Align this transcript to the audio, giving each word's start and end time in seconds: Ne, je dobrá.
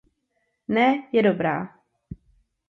Ne, 0.77 0.85
je 1.17 1.23
dobrá. 1.27 1.55